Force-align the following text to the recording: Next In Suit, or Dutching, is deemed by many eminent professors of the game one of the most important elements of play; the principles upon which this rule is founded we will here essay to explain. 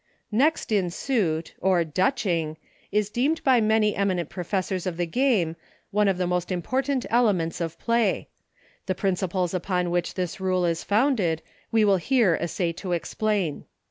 Next 0.31 0.71
In 0.71 0.89
Suit, 0.89 1.53
or 1.59 1.83
Dutching, 1.83 2.57
is 2.91 3.11
deemed 3.11 3.43
by 3.43 3.61
many 3.61 3.95
eminent 3.95 4.29
professors 4.29 4.87
of 4.87 4.97
the 4.97 5.05
game 5.05 5.55
one 5.91 6.07
of 6.07 6.17
the 6.17 6.25
most 6.25 6.51
important 6.51 7.05
elements 7.11 7.61
of 7.61 7.77
play; 7.77 8.27
the 8.87 8.95
principles 8.95 9.53
upon 9.53 9.91
which 9.91 10.15
this 10.15 10.39
rule 10.41 10.65
is 10.65 10.83
founded 10.83 11.43
we 11.71 11.85
will 11.85 11.97
here 11.97 12.35
essay 12.41 12.71
to 12.73 12.93
explain. 12.93 13.65